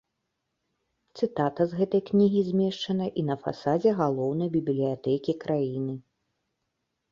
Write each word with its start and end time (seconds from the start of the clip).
Цытата 1.19 1.67
з 1.73 1.79
гэтай 1.81 2.01
кнігі 2.09 2.41
змешчана 2.49 3.05
і 3.23 3.27
на 3.29 3.35
фасадзе 3.45 3.95
галоўнай 4.01 4.49
бібліятэкі 4.59 5.39
краіны. 5.47 5.93